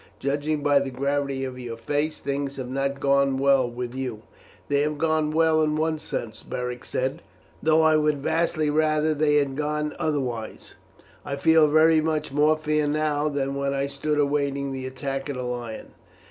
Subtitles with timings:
[0.17, 4.23] Judging by the gravity of your face, things have not gone well with you."
[4.67, 7.21] "They have gone well in one sense," Beric said,
[7.61, 10.73] "though I would vastly rather that they had gone otherwise.
[11.23, 15.35] I feel very much more fear now than when I stood awaiting the attack of
[15.35, 15.91] the lion."